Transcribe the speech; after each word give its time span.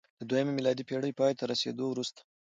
د 0.19 0.21
دویمې 0.29 0.53
میلادي 0.57 0.83
پېړۍ 0.89 1.11
پای 1.19 1.31
ته 1.39 1.43
رسېدو 1.51 1.85
وروسته 1.89 2.21